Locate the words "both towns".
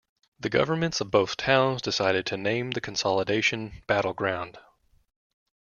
1.11-1.79